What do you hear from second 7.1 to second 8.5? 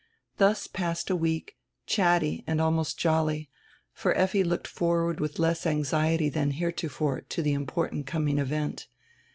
to die important coming